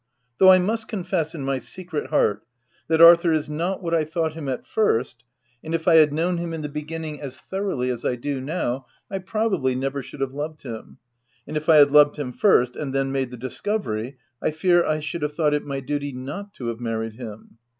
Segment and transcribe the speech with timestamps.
[0.39, 2.41] though I must confess, in my secret heart,
[2.87, 5.23] that Arthur is not what I thought him at first,
[5.63, 8.87] and if I had known him in the beginning, as thoroughly as I do now,
[9.11, 10.97] I probably never should have loved him,
[11.47, 15.01] and if I had loved him first, and then made the discovery, I fear I
[15.01, 17.59] should have thought it my duty not to have married him.